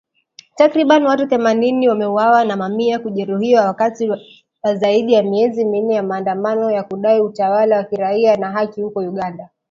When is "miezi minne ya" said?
5.23-6.03